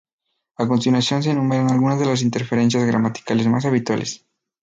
[0.61, 4.25] A continuación se enumeran algunas de las interferencias gramaticales más habituales.